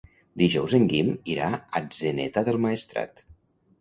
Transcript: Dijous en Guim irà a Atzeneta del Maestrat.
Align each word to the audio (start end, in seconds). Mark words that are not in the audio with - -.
Dijous 0.41 0.73
en 0.77 0.87
Guim 0.93 1.11
irà 1.33 1.49
a 1.57 1.61
Atzeneta 1.81 2.47
del 2.49 2.59
Maestrat. 2.67 3.27